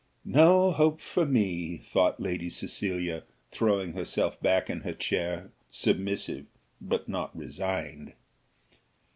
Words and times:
"No 0.25 0.71
hope 0.71 0.99
for 0.99 1.27
me," 1.27 1.77
thought 1.77 2.19
Lady 2.19 2.49
Cecilia, 2.49 3.21
throwing 3.51 3.93
herself 3.93 4.41
back 4.41 4.67
in 4.67 4.81
her 4.81 4.93
chair, 4.95 5.51
submissive, 5.69 6.47
but 6.81 7.07
not 7.07 7.37
resigned. 7.37 8.13